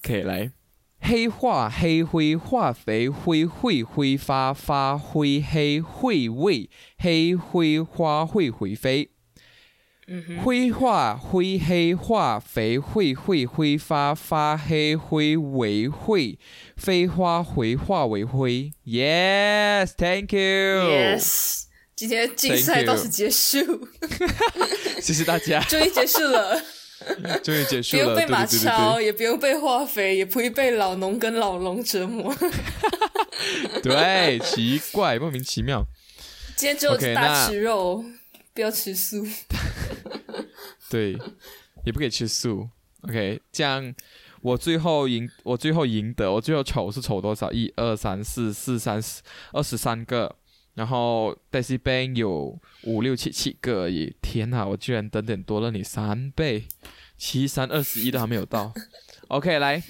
[0.00, 0.52] 可以来，
[1.00, 9.10] 黑化黑灰化肥灰会挥发发灰黑会味黑灰花会回飞。
[10.42, 16.38] 灰化灰黑化肥会会挥发发黑灰为会
[16.76, 18.72] 飞花回化为灰。
[18.86, 20.88] Yes，Thank you。
[20.88, 23.88] Yes，今天竞赛到此结束，
[25.00, 26.62] 谢谢大家，终于结束了，
[27.44, 32.34] 终于结束了，不用被马超，也不用被化肥，也不会被老农跟老龙折磨。
[33.82, 35.86] 对，奇怪，莫名其妙。
[36.56, 38.04] 今天只有大吃肉，
[38.54, 39.26] 不要吃素。
[40.90, 41.12] 对，
[41.84, 42.68] 也不可以吃素。
[43.02, 43.94] OK，这样
[44.42, 47.52] 我最后赢，我最后赢得，我最后丑是丑多少？
[47.52, 50.36] 一二三四四三十二十三个。
[50.74, 54.64] 然后 Daisy Bang 有五六七七个而已，天哪！
[54.64, 56.68] 我居然等等多了你三倍，
[57.16, 58.72] 七三二十一都还没有到。
[59.26, 59.82] OK，来，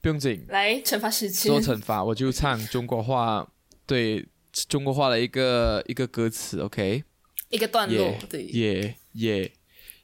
[0.00, 1.52] 不用紧，来惩罚时间。
[1.52, 3.48] 做惩罚，我就唱中国话，
[3.86, 4.26] 对
[4.68, 6.58] 中国话的一个一个歌词。
[6.62, 7.04] OK，
[7.50, 8.14] 一个段落。
[8.28, 9.52] 对，耶耶，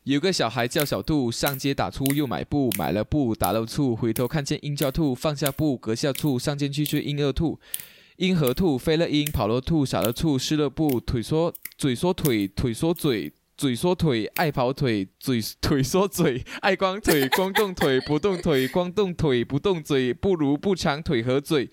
[0.05, 7.59] 有个小孩叫小兔，上街打醋又买布，买了布打了醋，回头看见鹰叫兔，放下布隔下醋，上前去追鹰二兔。
[8.17, 21.71] 鹰和兔飞了鹰，跑了兔，撒了醋，湿了布，腿缩嘴缩腿，腿缩嘴，嘴缩腿，爱跑腿，嘴腿缩嘴，爱光腿，光动腿不动腿，光动腿不动嘴，不如不长腿和嘴。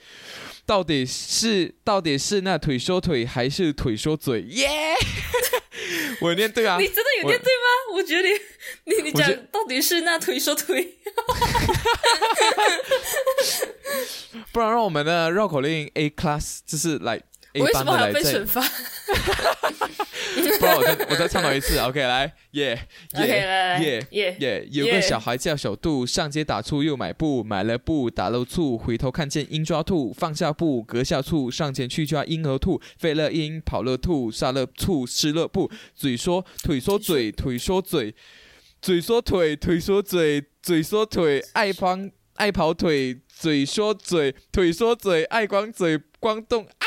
[0.66, 4.42] 到底是到底是那腿缩腿还是腿缩嘴？
[4.44, 4.68] 耶！
[6.22, 7.96] 我念对啊你，真的有念对吗？
[7.96, 8.30] 我觉得
[8.86, 10.84] 你你你讲到底是那腿说腿，
[14.52, 17.20] 不然让我们的绕口令 A class 就是来
[17.54, 18.62] 为什班的来再么还要被惩，罚
[20.60, 22.80] 不然我再我再唱多一次，OK，来，耶
[23.16, 24.68] 耶耶耶！
[24.72, 38.14] 有个小孩叫小杜，上街打醋又买布，买了布打漏醋，回头看见鹰抓兔，放下布隔下醋，上前去抓婴儿兔，飞了鹰跑了兔，杀了醋吃了布，嘴说腿说嘴，腿说嘴，
[38.82, 41.98] 嘴说腿，腿说嘴，嘴说腿，爱跑
[42.36, 46.79] 爱跑腿，嘴说嘴，腿说嘴，爱光嘴光动啊！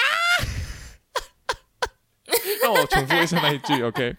[2.62, 4.16] 让我重复一下那一句， OK。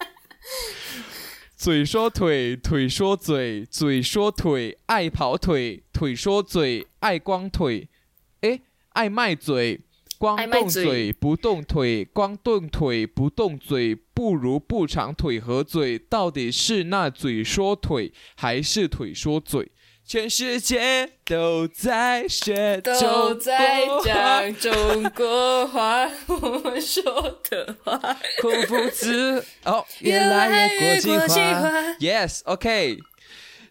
[1.56, 7.88] 嘴说腿，腿说嘴，嘴说腿，爱跑腿，腿说嘴，爱光腿，
[8.41, 9.80] 诶，爱卖嘴，
[10.18, 19.72] 光动嘴嘴不动腿，光动腿不动嘴，不如不长腿和嘴，到底是那嘴说腿，还是腿说嘴？
[20.06, 27.97] 全世界都在学都中在国话讲中国话，我们说的话
[28.41, 31.62] 孔夫子哦，越来越国际化。
[31.62, 31.72] 化。
[31.99, 32.99] Yes, OK.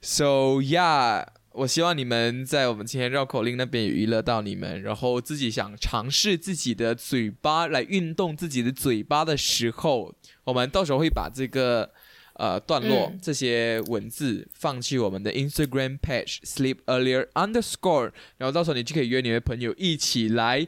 [0.01, 10.15] So yeah，我希望你们在我们今天绕口令那边有娱乐到你们，然后自己想尝试自己的嘴巴来运动自己的嘴巴的时候，
[10.45, 11.93] 我们到时候会把这个
[12.43, 20.67] 呃段落、嗯这些文字放去我们的 Instagram page sleep earlier underscore，然后到时候你就可以约你的朋友一起来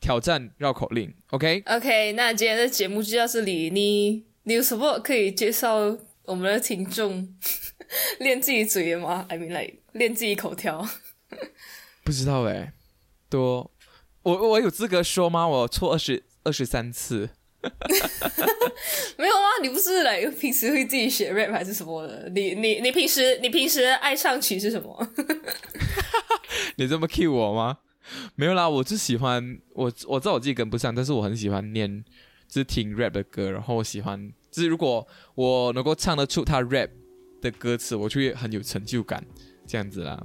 [0.00, 3.68] 挑战绕口令，OK？OK，那今天的节目就到这里。
[3.68, 7.28] 你你有什么可以介绍我们的听众
[8.18, 10.88] 练自己嘴的吗？I mean like 练自己口条。
[12.02, 12.72] 不知道哎，
[13.28, 13.70] 多
[14.22, 15.46] 我我有资格说吗？
[15.46, 17.28] 我错二十二十三次，
[19.16, 22.28] 没有啊，你不是来平时会自己写 rap 还是什么的？
[22.34, 25.08] 你你你平时你平时爱唱曲是什么？
[26.76, 27.78] 你这么 cue 我吗？
[28.34, 32.04] 没有啦，我就喜欢我我知道我自己跟不上，但是我很喜欢念，
[32.48, 36.90] 就是听 rap 的歌，然后我喜欢，就是如果我能够唱得出他 rap
[37.40, 39.24] 的歌词，我就会很有成就感，
[39.66, 40.20] 这样子啦。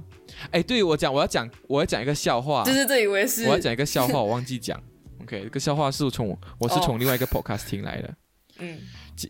[0.50, 3.44] 哎，对我讲，我要讲我要讲一个笑话，对对对，我也是。
[3.44, 4.82] 我要讲一个笑话，我忘记讲。
[5.22, 6.82] OK，这个笑话是从我是哦。
[6.84, 8.14] 从另外一个 podcast 听来的，
[8.58, 8.78] 嗯。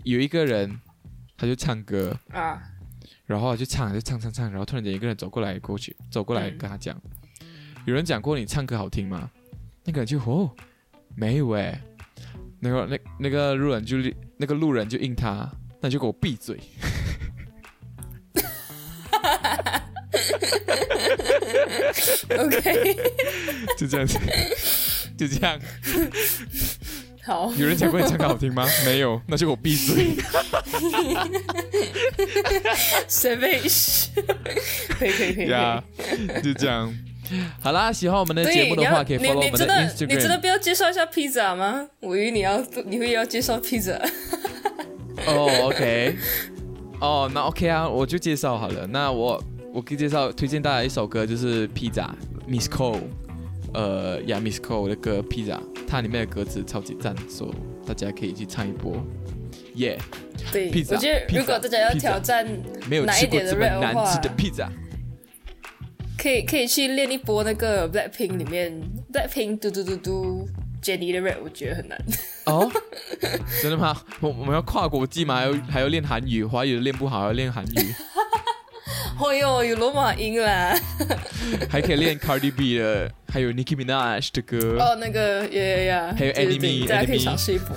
[0.05, 0.79] 有一个人
[1.37, 2.63] 他就唱歌，啊，
[3.25, 7.01] 然后就唱就唱唱唱，然后突然间一个人走过来过去走过来嗯跟他讲，
[7.87, 9.31] 有人讲过你唱歌好听吗？
[9.85, 10.51] 那个人就哦
[11.17, 11.81] 没有哎，
[12.61, 13.97] 那个那那个路人就
[14.37, 16.61] 那个路人就应他，那你就给我闭嘴。
[22.31, 22.97] OK，
[23.79, 24.19] 就这样子，
[25.19, 25.59] 就这样。
[27.27, 28.67] 好，有人讲过你唱歌好听吗？
[28.87, 30.17] 没有，那就我闭嘴。
[33.07, 34.07] savage，
[34.99, 35.51] 可以可以可以。
[35.51, 35.85] 呀
[36.43, 36.91] 就这样。
[37.61, 40.41] 好啦，喜欢我们的节目的话，可以你 follow 我们你真的你真的 Instagram。
[40.41, 41.87] 不要介绍一下披萨吗？
[42.01, 43.93] 我以为你要你会要介绍披萨。
[45.27, 46.17] 哦，OK。
[47.01, 48.87] 哦，那 OK 啊，我就介绍好了。
[48.87, 49.45] 那我
[49.75, 52.11] 我可以介绍推荐大家一首歌，就是《披萨》
[52.51, 53.03] Miss Cole，
[53.75, 55.55] 呃呀 Miss Cole 的歌《披萨》，
[55.87, 57.53] 它里面的歌词超级赞，所以
[57.87, 58.97] 大家可以去唱一波。
[59.75, 59.99] 耶、
[60.53, 62.47] 对，我觉得如果大家要挑战，
[62.89, 64.71] 没有哪一点的 rap 的话难吃的披萨。
[66.19, 68.73] 可以可以去练一波那个 Blackpink 里面
[69.13, 70.49] Blackpink 嘟嘟嘟嘟
[70.83, 71.97] Jennie 的 rap，我觉得很难。
[72.47, 72.69] 哦，
[73.63, 73.97] 真的吗？
[74.21, 75.37] 我我们要跨国际吗？
[75.37, 77.95] 还要还要练韩语，华语练不好还要练韩语，
[79.19, 80.79] 哦哟，有罗马音啦！
[81.69, 84.79] 还可以练 Cardi B 的，还有 Nicki Minaj 的歌。
[84.79, 87.77] 哦，那个呀呀呀，还有 Enemy，大家可以尝试一波。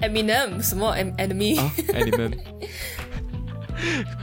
[0.00, 2.30] Eminem 什么 Em Enemy 啊，哎你们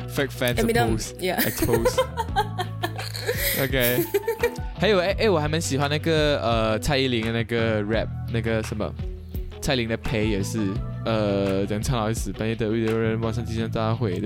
[0.09, 2.01] fake fans Eminem expose yeah expose。
[3.61, 4.03] OK，
[4.79, 8.91] 还有哎哎，我还蛮喜欢那个呃蔡依林的那个 rap，那个什么
[9.61, 10.59] 蔡依林的陪也是
[11.07, 14.19] 呃人唱到死，半夜的有人晚上进行大会，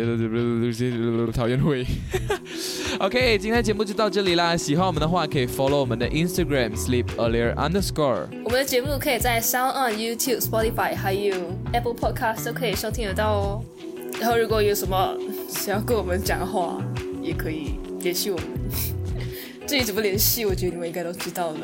[1.31, 1.85] 讨厌会。
[2.99, 8.25] OK，今天节目就到这里啦，喜欢我们的话可以 follow 我们的 Instagram sleep earlier underscore。
[8.43, 11.35] 我们的节目可以在 Sound On、YouTube、Spotify 还有
[11.71, 13.63] Apple Podcast 都可以收听得到哦。
[14.19, 15.15] 然后如果有什么
[15.47, 16.83] 想要跟我们讲的话，
[17.21, 18.47] 也可以联系我们。
[19.67, 21.59] 至于怎么联系，我觉得你们应该都知道了。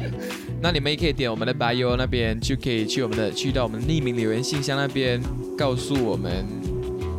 [0.62, 5.20] 那你们也可以点我们的 bio 那边，就可以去我们的去到我们匿名留言信箱那边，
[5.56, 6.44] 告诉我们，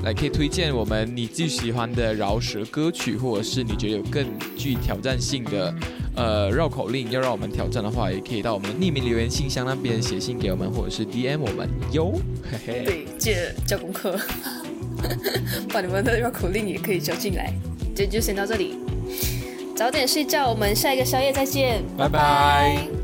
[0.03, 4.25] 来可以推荐我们你最喜欢的饶舌歌曲，或者是你觉得有更
[4.55, 5.73] 具挑战性的
[6.15, 12.13] 呃绕口令要让我们挑战的话，也可以到我们匿名留言信箱那边写信给我们，或者是 DM 我们哟。
[12.51, 14.19] 嘿嘿，对，记得交功课，
[15.73, 17.53] 把你们的绕口令也可以交进来。
[17.93, 18.75] 今天就先到这里，
[19.81, 23.00] 早点睡觉，我们下一个宵夜再见，拜拜